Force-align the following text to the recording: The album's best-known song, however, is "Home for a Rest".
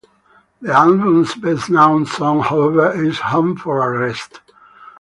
The 0.61 0.71
album's 0.73 1.35
best-known 1.35 2.07
song, 2.07 2.39
however, 2.41 2.91
is 3.05 3.19
"Home 3.19 3.55
for 3.55 3.85
a 3.85 3.99
Rest". 4.07 4.39